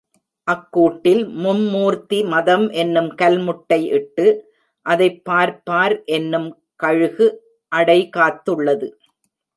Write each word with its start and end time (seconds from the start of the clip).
அக்கூட்டில் 0.47 1.27
மும்மூர்த்தி 1.27 2.25
மதம் 2.25 2.69
என்னும் 2.69 3.11
கல்முட்டை 3.17 3.81
இட்டு, 3.91 4.53
அதைப் 4.85 5.25
பார்ப்பார் 5.25 6.03
என்னும் 6.03 6.63
கழுகு 6.75 7.27
அடை 7.67 8.09
காத்துள்ளது. 8.17 8.91